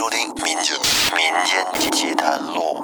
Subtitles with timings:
[0.00, 0.74] 收听《民间
[1.14, 2.82] 民间奇谈录》。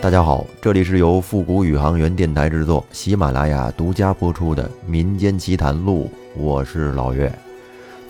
[0.00, 6.10] 大家好，这里是由复古宇航员电台制作、喜马拉雅独家播出的《民间奇谈录》，
[6.40, 7.30] 我是老岳。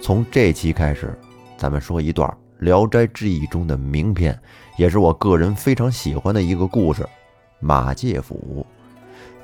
[0.00, 1.12] 从这期开始，
[1.57, 2.30] 咱们说一段
[2.61, 4.41] 《聊斋志异》中的名篇，
[4.77, 7.04] 也是我个人非常喜欢的一个故事——
[7.59, 8.64] 马介甫。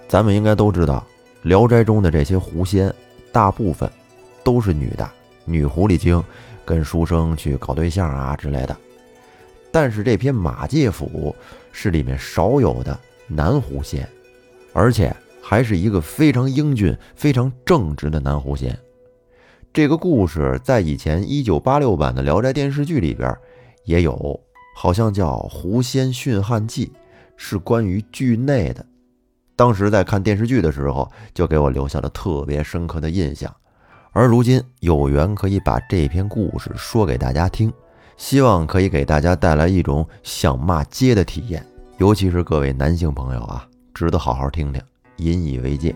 [0.07, 1.05] 咱们应该都知道，
[1.43, 2.93] 《聊斋》中的这些狐仙，
[3.33, 3.91] 大部分
[4.43, 5.09] 都是女的，
[5.45, 6.23] 女狐狸精，
[6.65, 8.77] 跟书生去搞对象啊之类的。
[9.71, 11.35] 但是这篇马介甫
[11.71, 14.09] 是里面少有的男狐仙，
[14.73, 18.77] 而且还是一个非常英俊、非常正直的男狐仙。
[19.73, 23.33] 这个故事在以前一九八六版的《聊斋》电视剧里边
[23.85, 24.41] 也有，
[24.75, 26.87] 好像叫《狐仙训汉记》，
[27.37, 28.85] 是关于剧内的。
[29.59, 33.53] 当时在看电视剧的时候，就给我留下了特别深刻的印象。
[34.13, 37.73] 而如今有缘可以把这篇故事说给大家听，
[38.17, 44.81] 希望可以给大家带来一种想骂街的体验，尤其是各位男性朋友啊，值得好好听听，
[45.17, 45.93] 引以为戒。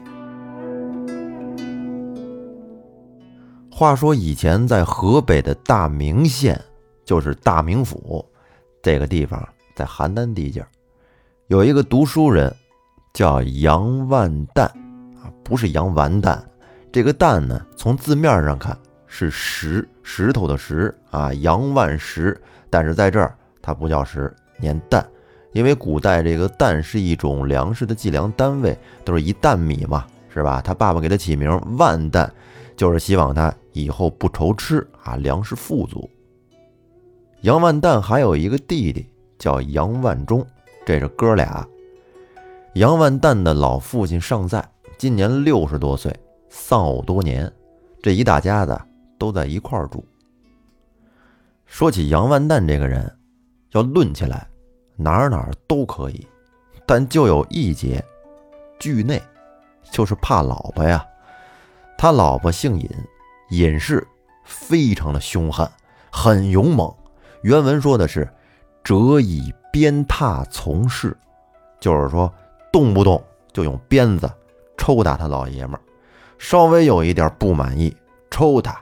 [3.71, 6.61] 话说以前在河北的大名县，
[7.05, 8.29] 就是大名府
[8.83, 10.67] 这个地方，在邯郸地界，
[11.47, 12.53] 有一个读书人，
[13.13, 14.65] 叫杨万旦
[15.21, 16.43] 啊，不是杨完蛋。
[16.91, 22.39] 这个旦呢，从字面上看是石石头的石啊，杨万石。
[22.71, 25.07] 但是在这儿它不叫石，念蛋，
[25.53, 30.63] 因为古代这个蛋是一种粮食的计量单位，都是一担米嘛，是吧？
[30.63, 32.33] 他爸爸给他起名万担，
[32.77, 36.09] 就是希望他以后不愁吃啊，粮食富足。
[37.43, 39.07] 杨万旦还有一个弟弟
[39.39, 40.43] 叫杨万忠，
[40.87, 41.67] 这是哥俩。
[42.75, 46.11] 杨万旦的老父亲尚在，今年六十多岁，
[46.49, 47.53] 丧偶多年，
[48.03, 48.81] 这一大家子
[49.19, 50.03] 都在一块儿住。
[51.67, 53.15] 说起杨万旦这个人，
[53.73, 54.49] 要论起来，
[54.97, 56.27] 哪儿哪儿都可以，
[56.87, 58.03] 但就有一节，
[58.79, 59.23] 惧内，
[59.91, 61.05] 就是怕老婆呀。
[61.99, 62.89] 他老婆姓尹，
[63.51, 64.07] 尹氏
[64.47, 65.71] 非常的凶悍，
[66.11, 66.91] 很勇猛。
[67.43, 68.27] 原文说的是
[68.83, 71.15] “折以鞭挞从事”，
[71.79, 72.33] 就是说
[72.73, 73.23] 动不动
[73.53, 74.31] 就用鞭子
[74.77, 75.81] 抽打他老爷们儿，
[76.39, 77.95] 稍微有一点不满意
[78.31, 78.81] 抽他，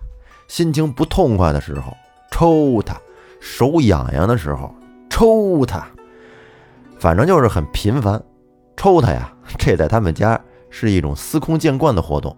[0.49, 1.95] 心情不痛快的时候。
[2.31, 2.97] 抽他，
[3.41, 4.73] 手痒痒的时候
[5.11, 5.87] 抽他，
[6.99, 8.23] 反正就是很频繁。
[8.77, 10.41] 抽他呀， 这在他们家
[10.71, 12.35] 是一种司空见惯的活动，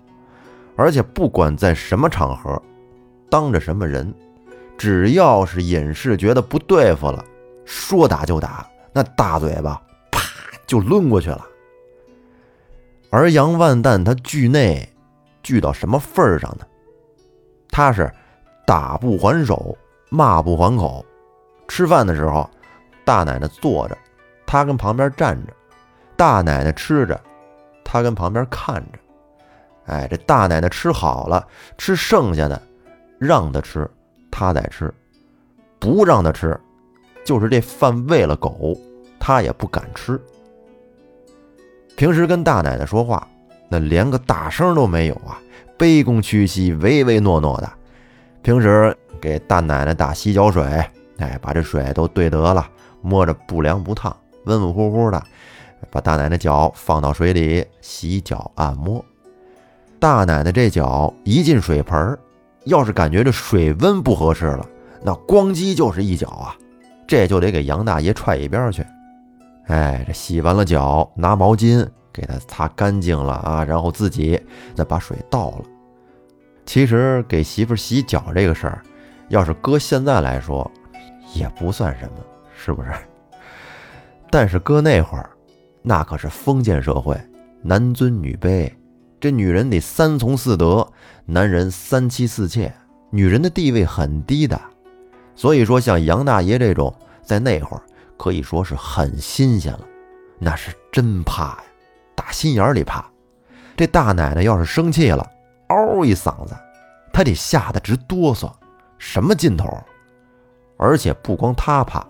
[0.74, 2.60] 而且不管在什么场合，
[3.30, 4.12] 当着什么人，
[4.76, 7.24] 只要是隐士觉得不对付了，
[7.64, 9.80] 说打就打，那大嘴巴
[10.66, 11.46] 就抡过去了。
[13.10, 14.88] 而杨万旦他惧内，
[15.42, 16.66] 惧到什么份儿上呢？
[17.70, 18.12] 他是
[18.66, 19.76] 打不还手。
[20.14, 21.02] 骂不还口，
[21.66, 22.46] 吃饭的时候，
[23.02, 23.96] 大奶奶坐着，
[24.44, 25.52] 他跟旁边站着；
[26.18, 27.18] 大奶奶吃着，
[27.82, 28.98] 他跟旁边看着。
[29.86, 31.48] 哎，这大奶奶吃好了，
[31.78, 32.60] 吃剩下的，
[33.18, 33.90] 让他吃，
[34.30, 34.86] 他再吃；
[35.80, 36.60] 不让他吃，
[37.24, 38.76] 就是这饭喂了狗，
[39.18, 40.20] 他也不敢吃。
[41.96, 43.26] 平时跟大奶奶说话，
[43.68, 45.38] 那连个大声都没有啊，
[45.78, 47.70] 卑躬屈膝，唯唯诺诺的。
[48.42, 48.96] 平时。
[49.20, 50.64] 给大奶奶打洗脚水，
[51.18, 52.68] 哎，把这水都兑得了，
[53.02, 54.16] 摸着不凉不烫，
[54.46, 55.22] 温温乎乎的，
[55.92, 59.04] 把大奶奶脚放到水里洗脚按摩。
[60.00, 62.18] 大奶奶这脚一进水盆，
[62.64, 64.66] 要是感觉这水温不合适了，
[65.04, 66.56] 那咣叽就是一脚啊，
[67.06, 68.84] 这就得给杨大爷踹一边去。
[69.72, 74.38] 哎，这洗完了脚，拿毛巾给他擦干净了啊，然后自己
[74.74, 75.64] 再把水倒了。
[76.66, 78.82] 其实给媳妇洗脚这个事儿。
[79.30, 80.70] 要是搁现在来说，
[81.32, 82.16] 也不算什么，
[82.54, 82.90] 是不是？
[84.30, 85.30] 但是搁那会儿，
[85.80, 87.18] 那可是封建社会，
[87.62, 88.70] 男尊女卑，
[89.18, 90.86] 这女人得三从四德，
[91.24, 92.70] 男人三妻四妾，
[93.08, 94.60] 女人的地位很低的。
[95.34, 97.82] 所以说，像杨大爷这种，在那会儿
[98.22, 99.80] 可以说是很新鲜了，
[100.38, 101.64] 那是真怕呀，
[102.14, 103.04] 打心眼里怕。
[103.76, 105.28] 这大奶奶要是生气了，
[105.66, 106.54] 嗷一嗓子，
[107.12, 108.48] 她得吓得直哆嗦。
[108.96, 109.76] 什么劲头？
[110.76, 112.06] 而且不光他怕，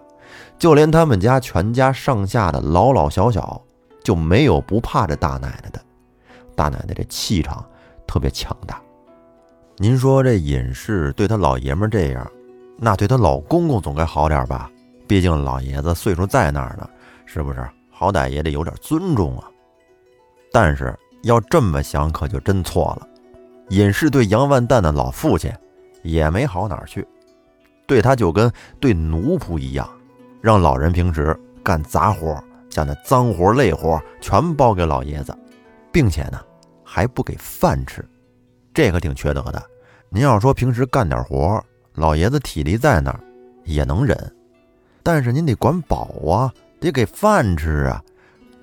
[0.59, 3.59] 就连他们家全家上下的老老小小，
[4.05, 5.81] 就没有不怕这大奶奶的。
[6.55, 7.65] 大奶奶这气场
[8.07, 8.79] 特别强大。
[9.79, 12.31] 您说这尹氏对她老爷们这样，
[12.77, 14.71] 那对她老公公总该好点吧？
[15.13, 16.89] 毕竟老爷子岁数在那儿呢，
[17.27, 17.69] 是不是？
[17.91, 19.47] 好歹也得有点尊重啊。
[20.51, 23.07] 但是要这么想，可就真错了。
[23.69, 25.53] 尹氏对杨万蛋的老父亲
[26.03, 27.07] 也没好哪儿去，
[27.87, 28.51] 对他就跟
[28.81, 29.87] 对奴仆一样，
[30.41, 35.37] 让老人平时干杂活，像那脏活累活全包给老爷子，
[35.93, 36.41] 并且呢
[36.83, 38.03] 还不给饭吃，
[38.73, 39.63] 这可挺缺德的。
[40.09, 41.63] 您要说平时干点活，
[41.97, 43.21] 老爷子体力在那儿
[43.65, 44.17] 也能忍，
[45.03, 48.03] 但是您得管饱啊，得给饭吃啊。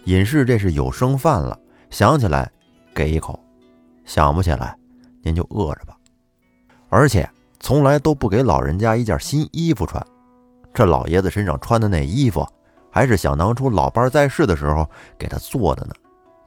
[0.05, 1.57] 隐士这是有剩饭了，
[1.89, 2.49] 想起来
[2.93, 3.39] 给一口，
[4.05, 4.75] 想不起来
[5.21, 5.95] 您就饿着吧。
[6.89, 10.03] 而且从来都不给老人家一件新衣服穿，
[10.73, 12.47] 这老爷子身上穿的那衣服
[12.89, 15.93] 还是想当初老伴在世的时候给他做的呢，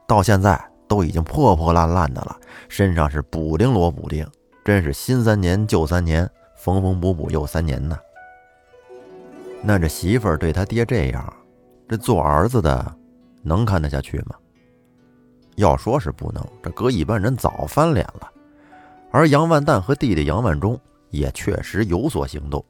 [0.07, 2.35] 到现在都已经破破烂烂的了，
[2.67, 4.27] 身上是补丁摞补丁。
[4.65, 7.97] 真是新三年旧三年，缝缝补补又三年呢。
[9.65, 11.33] 那这媳妇儿对他爹这样，
[11.87, 12.93] 这做儿子的
[13.41, 14.35] 能看得下去吗？
[15.55, 18.29] 要说是不能，这搁一般人早翻脸了。
[19.11, 20.77] 而杨万蛋和弟弟杨万忠
[21.11, 22.63] 也确实有所行动，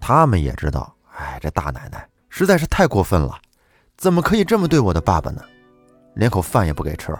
[0.00, 3.38] 他们也知道，哎，这大奶奶实在是太过分了，
[3.96, 5.42] 怎么可以这么对我的爸爸呢？
[6.14, 7.16] 连口饭也不给吃，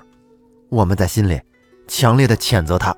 [0.71, 1.41] 我们在心里
[1.87, 2.97] 强烈的谴责他。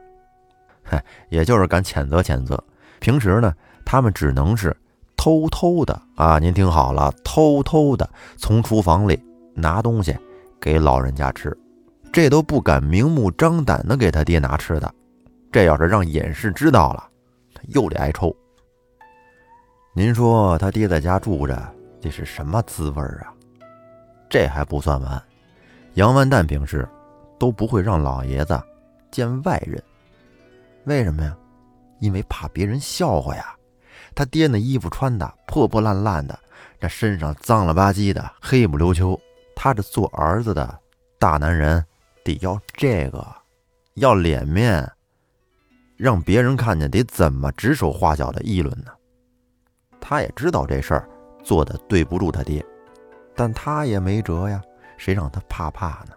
[0.83, 2.63] 嗨 也就是敢谴责谴责，
[3.01, 3.53] 平时呢，
[3.85, 4.75] 他们只能是
[5.23, 9.17] 偷偷的啊，您听好了，偷偷的从厨房里
[9.55, 10.19] 拿东西
[10.61, 11.57] 给老人家吃，
[12.13, 14.95] 这都不敢明目张胆的给他爹拿吃的，
[15.53, 17.09] 这要是让隐士知道了，
[17.55, 18.35] 他又得挨抽。
[19.95, 21.57] 您说他爹在家住着，
[22.01, 23.33] 这是什么滋味啊？
[24.29, 25.23] 这还不算完，
[25.95, 26.85] 杨万蛋平时
[27.39, 28.61] 都不会让老爷子
[29.13, 29.81] 见外人。
[30.87, 31.33] 为什么呀？
[32.01, 33.55] 因为怕别人笑话呀。
[34.15, 36.39] 他爹那衣服穿的破破烂烂的，
[36.79, 39.19] 那身上脏了吧唧的，黑不溜秋。
[39.55, 40.79] 他这做儿子的
[41.19, 41.85] 大男人，
[42.25, 43.27] 得要这个，
[43.95, 44.91] 要脸面，
[45.97, 48.91] 让别人看见得怎么指手画脚的议论呢？
[50.01, 51.09] 他也知道这事儿
[51.45, 52.65] 做的对不住他爹，
[53.37, 54.61] 但他也没辙呀。
[54.97, 56.15] 谁让他怕怕呢？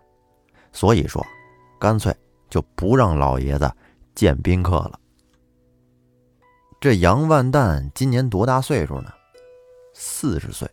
[0.72, 1.26] 所以说，
[1.80, 2.16] 干脆
[2.50, 3.72] 就不让老爷子。
[4.14, 5.00] 见宾客了。
[6.86, 9.12] 这杨万蛋今年多大岁数呢？
[9.96, 10.70] 四十岁，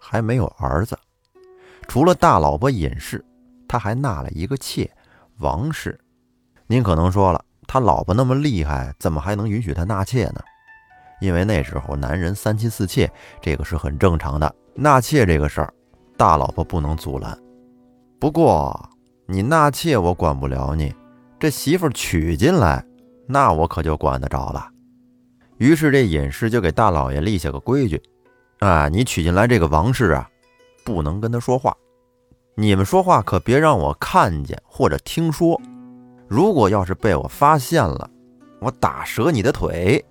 [0.00, 0.98] 还没有儿子。
[1.86, 3.24] 除了大老婆尹氏，
[3.68, 4.90] 他还纳了一个妾
[5.38, 5.96] 王氏。
[6.66, 10.40] 您可能说了，他老婆那么厉害，怎么还能允许他纳妾呢？
[11.20, 13.08] 因为那时候男人三妻四妾，
[13.40, 14.52] 这个是很正常的。
[14.74, 15.72] 纳妾这个事儿，
[16.16, 17.38] 大老婆不能阻拦。
[18.18, 18.90] 不过
[19.28, 20.92] 你纳妾，我管不了你。
[21.38, 22.84] 这媳妇娶进来，
[23.28, 24.70] 那我可就管得着了。
[25.58, 28.02] 于是这尹氏就给大老爷立下个规矩：
[28.58, 30.28] 啊，你娶进来这个王氏啊，
[30.84, 31.76] 不能跟他说话。
[32.54, 35.60] 你们说话可别让我看见或者听说。
[36.28, 38.10] 如果要是被我发现了，
[38.60, 40.04] 我打折你的腿。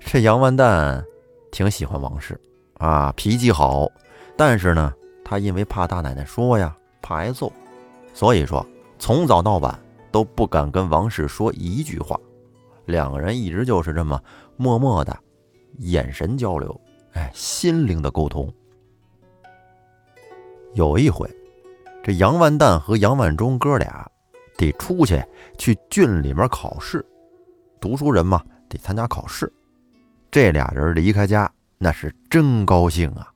[0.00, 1.04] 这杨万蛋
[1.50, 2.40] 挺喜欢王氏
[2.78, 3.88] 啊，脾气好，
[4.36, 4.92] 但是呢，
[5.24, 7.52] 他因为怕大奶奶说呀，怕挨揍，
[8.12, 8.66] 所以说
[8.98, 9.78] 从早到晚。
[10.12, 12.20] 都不敢跟王氏说一句话，
[12.84, 14.20] 两个人一直就是这么
[14.56, 15.16] 默默的
[15.78, 16.80] 眼神交流，
[17.12, 18.52] 哎，心灵的沟通。
[20.74, 21.28] 有一回，
[22.02, 24.10] 这杨万蛋和杨万忠哥俩
[24.56, 25.22] 得出去
[25.58, 27.04] 去郡里面考试，
[27.80, 29.52] 读书人嘛，得参加考试。
[30.30, 33.30] 这俩人离开家，那是真高兴啊！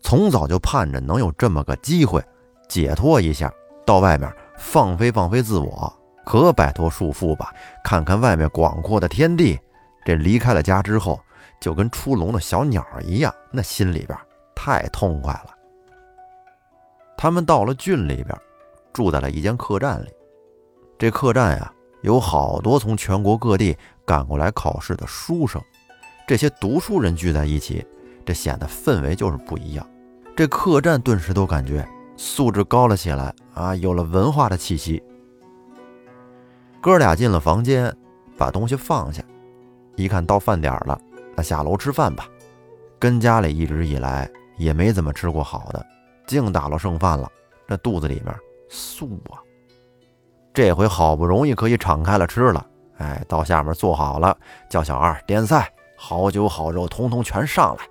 [0.00, 2.22] 从早就盼着能有这么个机会，
[2.68, 3.52] 解脱一下，
[3.86, 5.97] 到外面放飞放飞自我。
[6.28, 9.58] 可摆脱束缚吧，看看外面广阔的天地。
[10.04, 11.18] 这离开了家之后，
[11.58, 14.18] 就跟出笼的小鸟一样，那心里边
[14.54, 15.54] 太痛快了。
[17.16, 18.38] 他们到了郡里边，
[18.92, 20.08] 住在了一间客栈里。
[20.98, 25.62] 这客栈呀，有好多从全国各地赶过来考试的书生，
[26.26, 27.86] 这些读书人聚在一起，
[28.26, 29.88] 这显得氛围就是不一样。
[30.36, 35.02] 这客栈顿时都感觉素质高了起来啊，有了文化的气息。
[36.80, 37.94] 哥俩进了房间，
[38.36, 39.22] 把东西放下，
[39.96, 40.98] 一看到饭点了，
[41.36, 42.28] 那下楼吃饭吧。
[43.00, 45.84] 跟家里一直以来也没怎么吃过好的，
[46.26, 47.28] 净打了剩饭了，
[47.66, 48.34] 这肚子里面
[48.68, 49.42] 素啊。
[50.54, 52.64] 这回好不容易可以敞开了吃了，
[52.98, 54.36] 哎，到下面坐好了，
[54.68, 57.84] 叫小二点菜，好酒好肉通通全上来。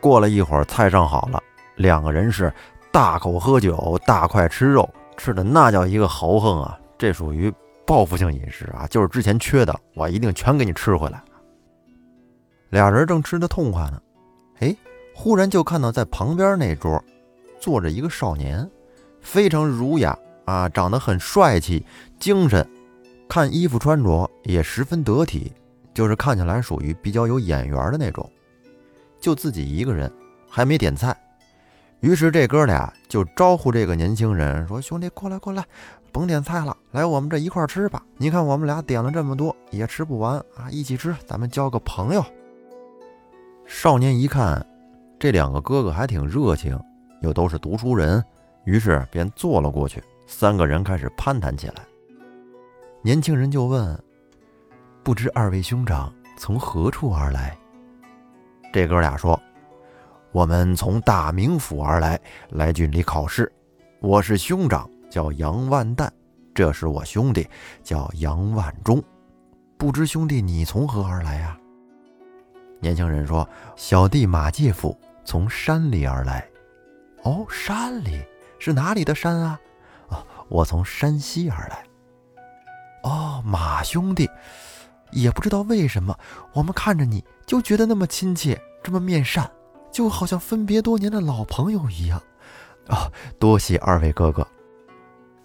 [0.00, 1.42] 过了一会儿，菜上好了，
[1.74, 2.52] 两个人是
[2.92, 6.78] 大口喝酒，大块吃肉，吃的那叫一个豪横啊！
[6.96, 7.52] 这属于。
[7.86, 11.22] 报复性饮食啊，就是之前缺的，我一定全给你吃回来。
[12.70, 14.00] 俩人正吃得痛快呢，
[14.60, 14.74] 哎，
[15.14, 17.02] 忽然就看到在旁边那桌
[17.60, 18.68] 坐着一个少年，
[19.20, 21.84] 非常儒雅啊，长得很帅气、
[22.18, 22.66] 精神，
[23.28, 25.52] 看衣服穿着也十分得体，
[25.92, 28.28] 就是看起来属于比较有眼缘的那种。
[29.20, 30.10] 就自己一个人，
[30.48, 31.16] 还没点菜，
[32.00, 35.64] 于是这哥俩就招呼这个年轻人说：“兄弟，过来过来，
[36.12, 38.04] 甭点菜了，来我们这一块吃吧。
[38.18, 42.24] 你看我们俩点了这么多，也吃不完啊，一起吃，咱们交个朋友。”
[43.66, 44.64] 少年一看，
[45.18, 46.78] 这两个哥哥还挺热情，
[47.22, 48.22] 又都是读书人，
[48.64, 50.02] 于是便坐了过去。
[50.26, 51.76] 三个人开始攀谈起来。
[53.00, 53.98] 年轻人就问
[55.02, 57.56] ：“不知二位兄长从何处而来？”
[58.72, 59.40] 这哥俩说
[60.32, 63.50] ：“我们从大名府而来，来郡里考试。
[64.00, 66.08] 我是兄长，叫杨万旦；
[66.54, 67.46] 这是我兄弟，
[67.84, 69.02] 叫杨万忠。
[69.76, 71.54] 不知兄弟你从何而来呀？”
[72.80, 76.48] 年轻人说：“小弟马介甫从山里而来。”
[77.24, 78.24] 哦，山里
[78.58, 79.60] 是哪里的山啊？
[80.08, 81.84] 哦，我从山西而来。
[83.02, 84.26] 哦，马兄弟。
[85.10, 86.18] 也不知道为什么，
[86.54, 89.48] 我们看着你就觉得那么亲切，这么面善，
[89.90, 92.18] 就好像分别多年的老朋友一样。
[92.88, 94.48] 啊，多谢二位哥哥。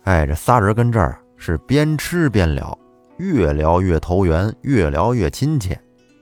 [0.07, 2.79] 哎，这仨人跟这儿是边吃边聊，
[3.17, 5.77] 越聊越投缘，越聊越亲切。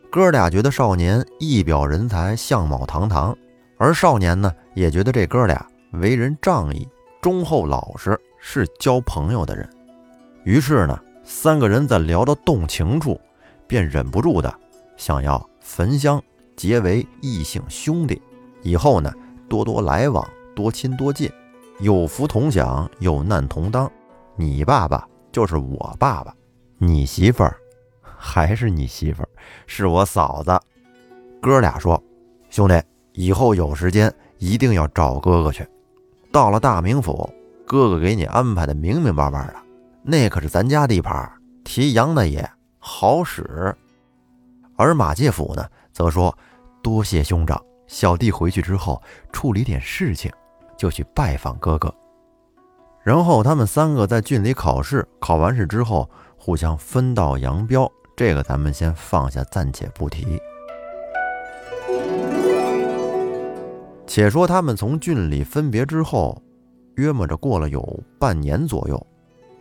[0.10, 3.38] 哥俩觉得少年一表人才，相貌堂堂，
[3.78, 6.88] 而少年呢也觉得这哥俩为人仗义、
[7.22, 9.70] 忠厚老实，是交朋友的人。
[10.46, 13.22] 于是呢，三个人在聊到动情处。
[13.68, 14.52] 便忍不住的
[14.98, 16.20] 想要焚香
[16.56, 18.20] 结为异姓兄弟，
[18.64, 19.14] 以后呢
[19.48, 21.32] 多多来往，多亲多近，
[21.80, 23.92] 有福同享，有难同当。
[24.36, 26.34] 你爸爸就是我爸爸，
[26.78, 27.58] 你媳妇儿
[28.18, 29.30] 还是你媳妇儿，
[29.68, 30.60] 是我嫂子。
[31.42, 32.02] 哥俩说
[32.50, 32.82] ：“兄弟，
[33.14, 35.68] 以后有时间一定要找哥哥去。
[36.32, 37.30] 到了大名府，
[37.66, 39.56] 哥哥给你安排的明明白白的，
[40.02, 41.32] 那可是咱家地盘，
[41.64, 42.50] 提杨大爷。”
[42.88, 43.76] 好使，
[44.76, 46.38] 而马介甫呢，则说
[46.84, 49.02] ：“多谢兄长，小弟回去之后
[49.32, 50.32] 处理点事情，
[50.78, 51.94] 就去拜访哥哥。”
[53.04, 57.92] 然后他们三个在郡里考试，考完试之后互相分道扬镳。
[58.16, 60.40] 这个咱们先放下，暂且不提。
[64.08, 66.42] 且说他们从郡里分别之后，
[66.96, 69.08] 约摸着过了有半年左右，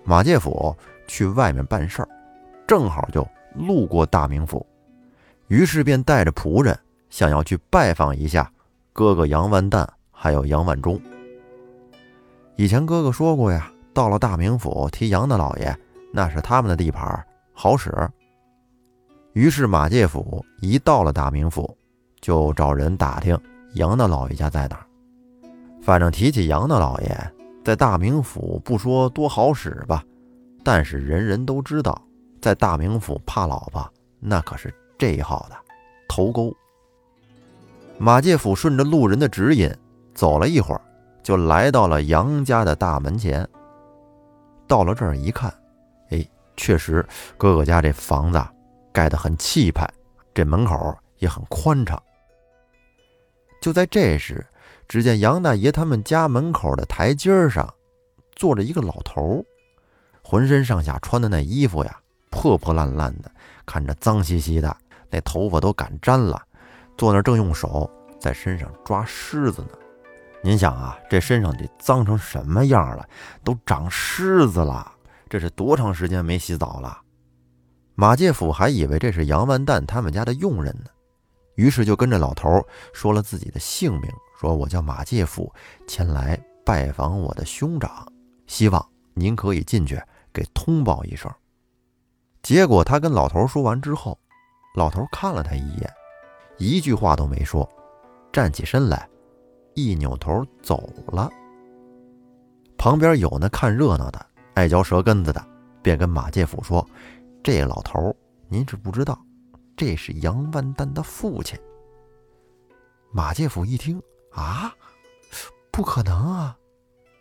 [0.04, 0.74] 马介甫
[1.06, 2.08] 去外面办事儿。
[2.66, 4.64] 正好就路过大名府，
[5.48, 6.78] 于是便带着仆人
[7.10, 8.50] 想要去拜访一下
[8.92, 9.86] 哥哥杨万旦，
[10.24, 10.98] 还有杨万忠。
[12.56, 15.76] 以前哥哥说过呀，到了大名府提杨大老爷，
[16.14, 17.92] 那是他们的地盘，好使。
[19.34, 21.76] 于是马介甫一到了大名府，
[22.22, 23.38] 就找人打听
[23.74, 24.86] 杨大老爷家在哪儿。
[25.82, 30.02] 反正提起杨大老爷，在大名府不说多好使吧，
[30.62, 32.02] 但是人人都知道。
[32.40, 33.86] 在大名府怕老婆，
[34.20, 35.56] 那可是这一号的
[36.08, 36.50] 头钩。
[37.98, 39.70] 马介甫顺着路人的指引
[40.14, 40.80] 走了一会儿，
[41.22, 43.46] 就来到了杨家的大门前。
[44.66, 45.52] 到了这儿一看，
[46.10, 47.04] 哎，确实
[47.36, 48.42] 哥哥家这房子
[48.92, 49.88] 盖得很气派，
[50.32, 52.00] 这门口也很宽敞。
[53.60, 54.46] 就在这时，
[54.88, 57.68] 只见杨大爷他们家门口的台阶上
[58.36, 59.44] 坐着一个老头，
[60.22, 62.00] 浑身上下穿的那衣服呀。
[62.30, 63.30] 破破烂烂的，
[63.64, 64.76] 看着脏兮兮的，
[65.08, 66.42] 那头发都赶粘了，
[66.98, 69.68] 坐那儿正用手在身上抓虱子呢。
[70.44, 73.08] 您想啊，这身上得脏成什么样了？
[73.42, 74.92] 都长虱子了，
[75.26, 77.00] 这是多长时间没洗澡了？
[77.94, 80.90] 马介甫还以为这是杨万旦他们家的佣人呢，
[81.54, 85.50] 于是就跟着老头说了自己的姓名，说我叫马介甫，
[85.86, 88.06] 前来拜访我的兄长，
[88.46, 89.98] 希望您可以进去
[90.30, 91.32] 给通报一声。
[92.42, 94.18] 结果他跟老头说完之后，
[94.74, 95.90] 老头看了他一眼，
[96.58, 97.66] 一句话都没说，
[98.30, 99.08] 站起身来，
[99.74, 101.30] 一扭头走了。
[102.76, 105.44] 旁边有那看热闹的、爱嚼舌根子的，
[105.82, 106.86] 便跟马介甫说
[107.42, 108.14] ：“这老头，
[108.48, 109.18] 您是不知道，
[109.76, 111.58] 这是杨万丹的父亲。”
[113.10, 114.02] 马介甫一听
[114.32, 114.74] 啊，
[115.70, 116.56] 不可能啊！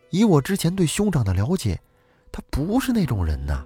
[0.09, 1.79] 以我之前对兄长的了解，
[2.31, 3.65] 他不是那种人呐。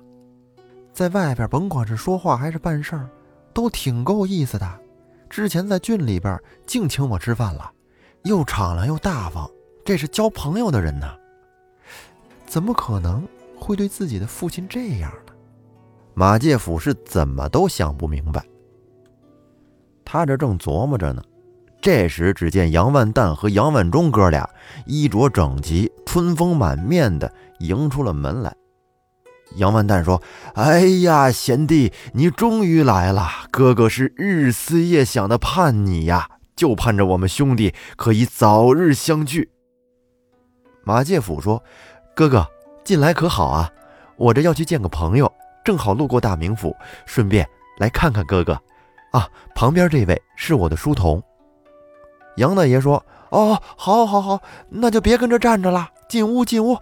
[0.93, 3.09] 在外边，甭管是说话还是办事儿，
[3.53, 4.79] 都挺够意思的。
[5.29, 7.71] 之前在郡里边，净请我吃饭了，
[8.27, 9.49] 又敞亮又大方，
[9.83, 11.15] 这是交朋友的人呐。
[12.45, 15.33] 怎么可能会对自己的父亲这样呢？
[16.13, 18.43] 马介甫是怎么都想不明白。
[20.05, 21.21] 他这正琢磨着呢，
[21.81, 24.49] 这时只见杨万旦和杨万忠哥俩
[24.85, 28.55] 衣着整齐，春风满面的迎出了门来。
[29.55, 30.21] 杨万蛋说
[30.55, 33.27] ：“哎呀，贤弟，你终于来了！
[33.51, 39.49] 哥哥是日思夜想的盼你呀，就盼着我们兄弟可以早日相聚。”
[40.83, 41.63] 马介甫说
[42.13, 42.45] ：“哥哥
[42.83, 43.71] 近来可好啊？
[44.17, 45.31] 我这要去见个朋友，
[45.63, 47.47] 正好路过大名府，顺便
[47.77, 48.59] 来看看哥哥。
[49.11, 51.21] 啊，旁边这位是我的书童。”
[52.37, 56.77] 杨大爷说：“哦，好，好，好，那就别跟这站着了，进屋，进屋。”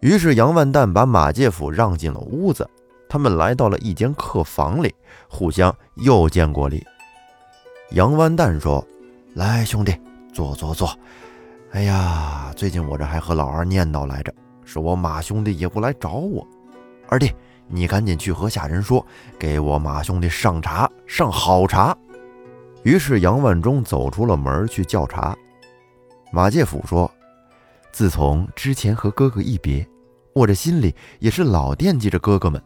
[0.00, 2.68] 于是杨万蛋把马介甫让进了屋子，
[3.08, 4.94] 他们来到了一间客房里，
[5.28, 6.86] 互相又见过礼。
[7.92, 8.86] 杨万蛋说
[9.34, 9.98] ：“来，兄弟，
[10.30, 10.90] 坐坐坐。
[11.72, 16.46] 哎呀，最近我这还和老二念叨来着，说我马兄弟也不来找我。
[17.08, 17.32] 二弟，
[17.66, 19.04] 你赶紧去和下人说，
[19.38, 21.96] 给我马兄弟上茶，上好茶。”
[22.84, 25.34] 于是杨万忠走出了门去叫茶。
[26.30, 27.10] 马介甫说。
[27.90, 29.84] 自从之前和哥哥一别，
[30.34, 32.62] 我这心里也是老惦记着哥哥们，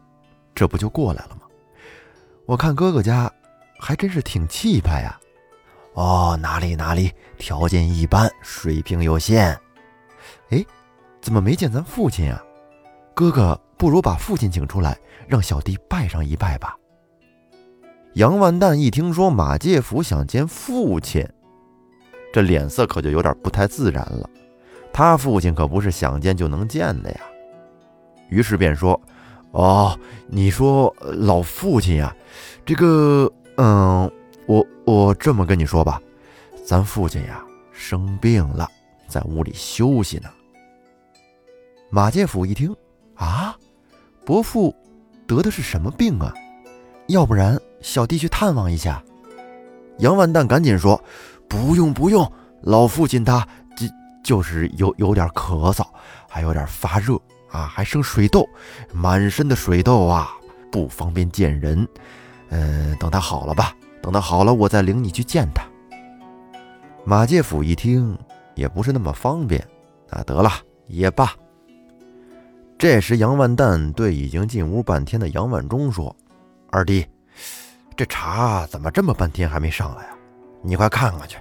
[0.53, 1.47] 这不就过来了吗？
[2.45, 3.31] 我看哥哥家
[3.83, 5.19] 还真是挺气派呀。
[5.93, 9.59] 哦，哪里哪里，条件一般，水平有限。
[10.51, 10.65] 哎，
[11.21, 12.41] 怎么没见咱父亲呀？
[13.13, 14.97] 哥哥，不如把父亲请出来，
[15.27, 16.77] 让小弟拜上一拜吧。
[18.13, 21.27] 杨万蛋一听说马介甫想见父亲，
[22.31, 24.29] 这脸色可就有点不太自然了。
[24.93, 27.19] 他父亲可不是想见就能见的呀，
[28.29, 28.99] 于是便说
[29.51, 32.15] ：“哦，你说老父亲呀，
[32.65, 33.29] 这个……
[33.57, 34.11] 嗯，
[34.45, 36.01] 我我这么跟你说吧，
[36.65, 38.69] 咱父亲呀生病了，
[39.07, 40.29] 在屋里休息呢。”
[41.89, 42.75] 马介甫一听
[43.15, 43.55] ：“啊，
[44.25, 44.75] 伯父
[45.27, 46.33] 得的是什么病啊？
[47.07, 49.03] 要不然小弟去探望一下。”
[49.99, 51.03] 杨万蛋赶紧说
[51.47, 52.31] ：“不用不用，
[52.61, 53.47] 老父亲他……”
[54.23, 55.85] 就是有有点咳嗽，
[56.29, 57.19] 还有点发热
[57.51, 58.47] 啊，还生水痘，
[58.93, 60.31] 满身的水痘啊，
[60.71, 61.85] 不方便见人。
[62.53, 65.63] 嗯，等他好了吧，等他好了，我再领你去见他。
[67.03, 68.15] 马介甫一听，
[68.53, 69.59] 也不是那么方便，
[70.11, 70.51] 啊，得了，
[70.85, 71.31] 也罢。
[72.77, 76.15] 这时，杨万蛋对已经进屋半天的杨万忠说
[76.69, 77.03] ：“二弟，
[77.95, 80.15] 这茶怎么这么半天还没上来啊？
[80.61, 81.37] 你快看看去。”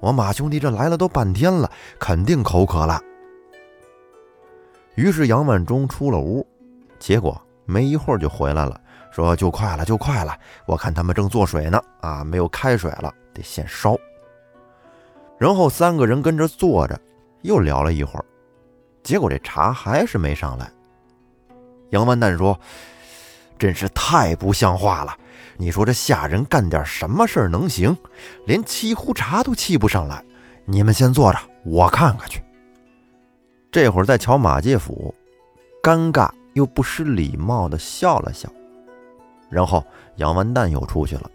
[0.00, 3.00] 我马兄弟这来了都半天了，肯定口渴了。
[4.96, 6.46] 于是杨万忠出了屋，
[6.98, 8.80] 结果没一会儿就回来了，
[9.16, 10.38] 说：“就快了，就快了。
[10.66, 13.96] 我看他们正做水呢，啊，没有开水了，得先烧。”
[15.40, 17.00] 然后三个人跟着坐着，
[17.40, 18.24] 又聊了一会儿，
[19.02, 20.70] 结果这茶还是没上来。
[21.88, 22.60] 杨万蛋说
[23.58, 25.16] ：“真是太不像话了。”
[25.56, 27.96] 你说这下人干点什么事儿能行？
[28.44, 30.22] 连沏壶茶都沏不上来。
[30.66, 32.42] 你们先坐着，我看看去。
[33.72, 35.14] 这会儿在瞧马介甫，
[35.82, 38.46] 尴尬又不失礼貌的笑了笑。
[39.48, 39.84] 然后
[40.16, 41.30] 杨万蛋又出去了，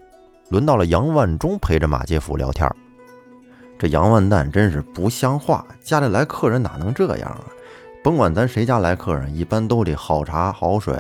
[0.49, 2.69] 轮到了杨万忠陪着马介甫聊天。
[3.77, 7.41] 这杨万蛋真是不像话，家里来客人哪能这样啊？
[8.03, 10.95] 甭管咱谁家来客人，一般都得好茶好水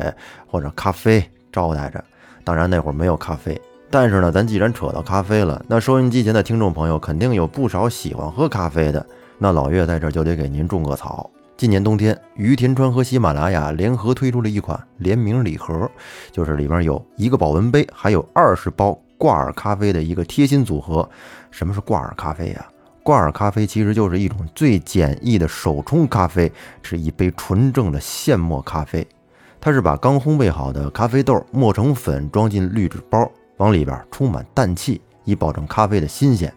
[0.45, 2.03] 或者咖啡招待着。
[2.43, 9.05] 当然那会儿没有咖啡，但是呢，咱既然扯到咖啡了，那收音机前的听众朋友肯定有不少喜欢喝咖啡的。
[9.37, 11.29] 那老岳在这就得给您种个草。
[11.61, 15.87] 今年冬天，于田川和喜马拉雅联合推出了一款联名礼盒，
[16.31, 21.07] 就是里面有一个保温杯，还有二十包挂耳咖啡的一个贴心组合。
[21.51, 22.65] 什么是挂耳咖啡呀？
[23.03, 29.07] 挂耳咖啡其实就是一种最简易的手冲咖啡，是一杯纯正的现磨咖啡。
[29.59, 36.51] 它是把刚烘焙好的咖啡豆磨成粉，装进滤纸包，往里边充满氮气，以保证咖啡的新鲜。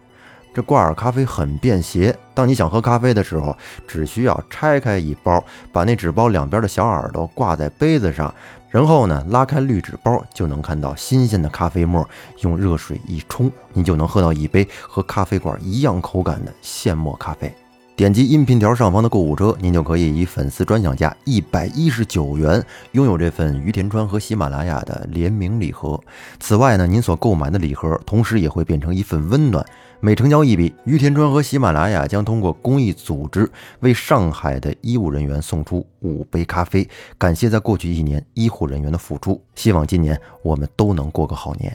[0.55, 3.57] 这挂耳咖啡很便携，当你想喝咖啡的时候，
[3.89, 8.33] 只需要拆开一包，把那纸包两边的小耳朵挂在杯子上，
[8.71, 12.09] 然后呢拉开滤纸包，就能看到新鲜的咖啡沫。
[12.43, 17.53] 用热水一冲，你就能喝到一杯和咖啡馆一样口感的现磨咖啡。
[17.97, 26.01] 点击音频条上方的购物车，您就可以以粉丝专享价一百一十九元拥有这份于田川和喜马拉雅的联名礼盒。
[26.41, 29.65] 此外呢，您所购买的礼盒同时也会变成一份温暖。
[30.01, 39.41] 每成交一笔，于田川和喜马拉雅将通过公益组织为上海的医务人员送出五杯咖啡，感谢在过去一年医护人员的付出。
[39.55, 41.75] 希望今年我们都能过个好年。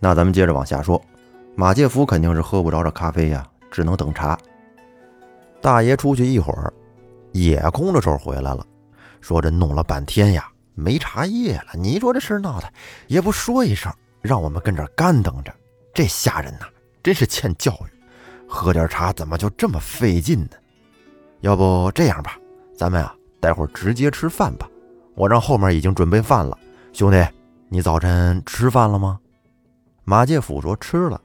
[0.00, 0.98] 那咱们接着往下说，
[1.54, 4.38] 马介夫肯定是喝不着这咖啡呀，只能等茶。
[5.64, 6.70] 大爷出去一会儿，
[7.32, 8.66] 也空着手回来了，
[9.22, 11.68] 说：“这弄了半天呀，没茶叶了。
[11.72, 12.70] 你说这事闹的，
[13.06, 15.50] 也不说一声，让我们跟这干等着。
[15.94, 16.66] 这下人呐，
[17.02, 20.50] 真是欠教育，喝点茶怎么就这么费劲呢？
[21.40, 22.36] 要不这样吧，
[22.76, 24.68] 咱们啊，待会儿直接吃饭吧。
[25.14, 26.58] 我让后面已经准备饭了。
[26.92, 27.26] 兄弟，
[27.70, 29.18] 你早晨吃饭了吗？
[30.04, 31.18] 马介甫说吃了。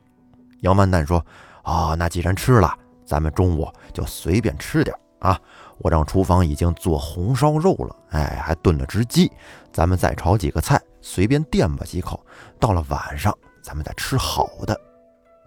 [0.61, 1.25] 杨万蛋说
[1.65, 2.73] ：“哦，那既然吃了，
[3.09, 5.41] 咱们中午就随便吃点啊。
[5.79, 9.31] 我让厨房已经做红烧肉了，哎，还炖了只鸡，
[9.73, 12.23] 咱们再炒几个菜，随便垫吧几口。
[12.59, 14.79] 到了晚上，咱们再吃好的。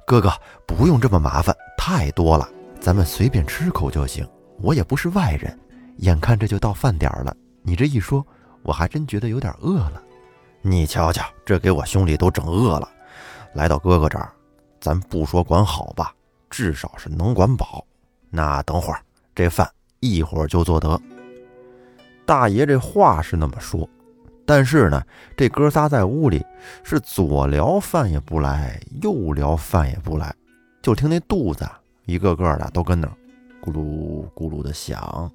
[0.04, 0.32] 哥哥
[0.66, 2.48] 不用这么麻烦，太多了，
[2.80, 4.28] 咱们随便吃口就行。
[4.60, 5.56] 我也不是外人，
[5.98, 8.26] 眼看这就到饭点了，你这一说，
[8.64, 10.02] 我还真觉得有点饿了。
[10.62, 12.88] 你瞧瞧，这给我兄弟都整饿了。
[13.52, 14.32] 来到哥哥这儿。”
[14.82, 16.12] 咱不说管好吧，
[16.52, 17.82] 至少是能管饱。
[18.28, 19.00] 那等会儿
[19.34, 19.66] 这饭
[20.00, 21.00] 一会儿就做得。
[22.26, 23.88] 大爷这话是那么说，
[24.46, 25.02] 但是呢，
[25.34, 26.44] 这哥仨在屋里
[26.84, 30.32] 是左聊饭也不来，右聊饭也不来，
[30.82, 31.66] 就听那肚子
[32.04, 33.08] 一个个的都跟那
[33.64, 35.30] 咕噜咕噜的响。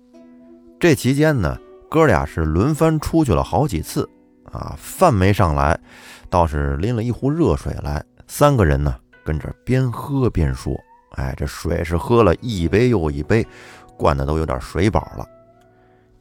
[0.79, 1.57] 这期间呢，
[1.89, 4.07] 哥俩是轮番出去了好几次
[4.51, 5.79] 啊，饭没上来，
[6.29, 8.95] 倒是拎了一壶热水来，三个人呢。
[9.25, 10.73] 跟着边喝边说
[11.17, 13.45] ：“哎，这水是喝了一杯又一杯，
[13.97, 15.27] 灌的都有点水饱了。”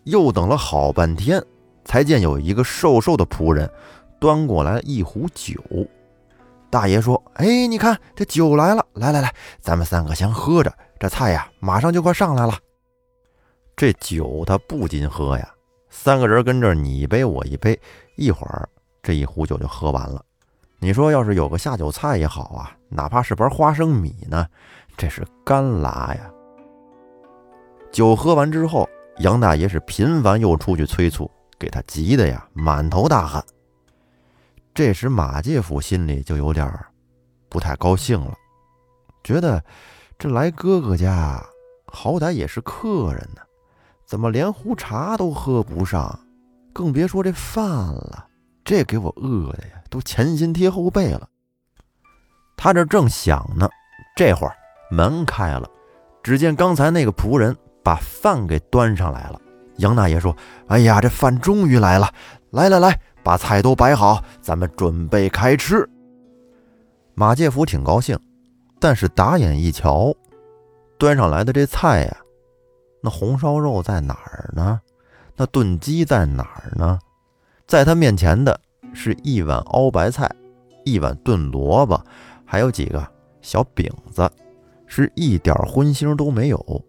[0.04, 1.42] 又等了好半天，
[1.84, 3.68] 才见有一个瘦瘦的仆人
[4.20, 5.60] 端过来一壶酒。
[6.70, 12.56] 大爷说：“哎，你看这酒来了，来来来，咱们三个先喝着，这菜呀马上就快上来了。”
[13.76, 15.48] 这酒他不禁喝呀，
[15.90, 17.78] 三个人跟这你一杯我一杯，
[18.16, 18.68] 一会儿
[19.02, 20.24] 这一壶酒就喝完了。
[20.78, 24.46] 你说要是有个下酒菜也好啊，哪怕是盘花生米呢，
[24.96, 26.30] 这是干拉呀。
[27.92, 33.44] 酒喝完之后，杨大爷是频繁又出去催促，给他急的呀满头大汗。
[34.74, 36.70] 这时马介甫心里就有点
[37.48, 38.34] 不太高兴了，
[39.24, 39.64] 觉得
[40.18, 41.42] 这来哥哥家，
[41.86, 43.40] 好歹也是客人呢，
[44.04, 46.18] 怎么连壶茶都喝不上，
[46.74, 48.26] 更别说这饭了。
[48.64, 51.26] 这给我饿的呀，都前心贴后背了。
[52.56, 53.70] 他这正想呢，
[54.16, 54.54] 这会儿
[54.90, 55.68] 门开了，
[56.22, 59.40] 只见刚才那个仆人把饭给端上来了。
[59.76, 60.34] 杨大爷说
[60.68, 62.10] ：“哎呀，这饭终于来了！
[62.50, 65.86] 来来来，把菜都摆好，咱们准备开吃。”
[67.14, 68.18] 马介甫挺高兴，
[68.80, 70.14] 但是打眼一瞧，
[70.98, 72.16] 端上来的这菜呀，
[73.02, 74.80] 那红烧肉在哪儿呢？
[75.36, 76.98] 那炖鸡在哪儿呢？
[77.66, 78.58] 在他面前的
[78.94, 80.30] 是一碗熬白菜，
[80.84, 82.02] 一碗炖萝卜，
[82.46, 83.06] 还有几个
[83.42, 84.30] 小饼子，
[84.86, 86.84] 是一点荤腥都没有。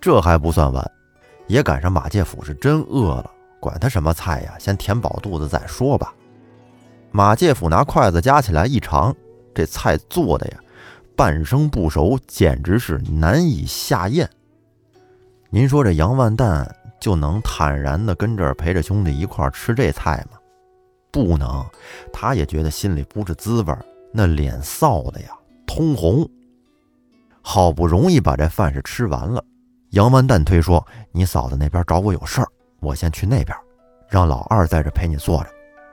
[0.00, 0.90] 这还不算完，
[1.46, 3.30] 也赶上马介甫是真饿了，
[3.60, 6.14] 管他什么菜呀，先填饱肚子再说吧。
[7.10, 9.14] 马介甫拿筷子夹起来一尝，
[9.54, 10.58] 这菜做的呀，
[11.16, 14.28] 半生不熟，简直是难以下咽。
[15.50, 16.70] 您说这杨万蛋？
[16.98, 20.38] 就能坦然的跟这儿陪着兄弟一块儿吃这菜吗？
[21.12, 21.64] 不能，
[22.10, 23.74] 他也觉得心里不是滋味，
[24.12, 25.28] 那脸臊的呀
[25.66, 26.28] 通红。
[27.48, 29.42] 好不容易把这饭是吃完了，
[29.90, 32.48] 杨完蛋推说：“你嫂子那边找我有事儿，
[32.80, 33.56] 我先去那边，
[34.08, 35.50] 让老二在这陪你坐着。”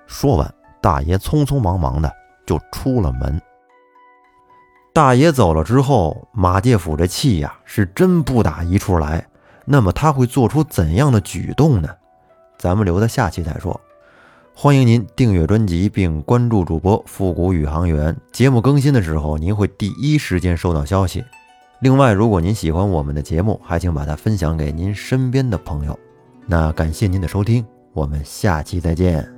[0.08, 2.12] 说完，大爷匆匆忙忙的
[2.44, 3.40] 就出了门。
[4.96, 9.24] 大爷走了之后，马介甫这气呀是真不打一处来。
[9.64, 11.88] 那么他会做出怎样的举动呢？
[12.58, 13.80] 咱们留在下期再说。
[14.56, 21.24] 欢迎您订阅专辑并关注主播复古宇航员，节目更新的时候您会第一时间收到消息。
[21.84, 26.00] 另外，如果您喜欢我们的节目，还请把它分享给您身边的朋友。
[26.48, 29.33] 那感谢您的收听，我们下期再见。